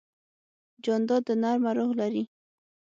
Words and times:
جانداد 0.83 1.21
د 1.27 1.29
نرمه 1.41 1.71
روح 1.77 1.91
لري. 1.99 2.23